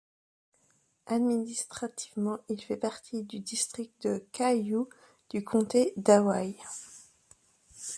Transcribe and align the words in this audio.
Administrativement, 1.05 2.39
il 2.49 2.59
fait 2.59 2.75
partie 2.75 3.21
du 3.21 3.37
district 3.39 4.07
de 4.07 4.25
Kaʻū 4.33 4.89
du 5.29 5.43
comté 5.43 5.93
d'Hawaï. 5.95 6.55